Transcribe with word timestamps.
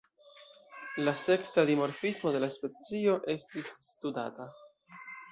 La 1.07 1.11
seksa 1.23 1.65
dimorfismo 1.69 2.33
de 2.35 2.41
la 2.43 2.49
specio 2.53 3.13
estis 3.35 3.69
studata. 3.89 4.49